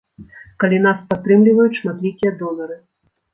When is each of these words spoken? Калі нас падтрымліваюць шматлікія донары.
Калі 0.61 0.79
нас 0.85 1.03
падтрымліваюць 1.11 1.75
шматлікія 1.81 2.31
донары. 2.41 2.81